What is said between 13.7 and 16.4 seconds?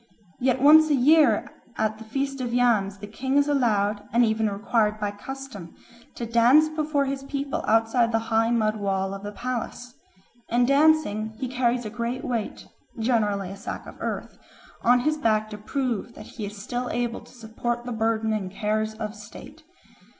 of earth, on his back to prove that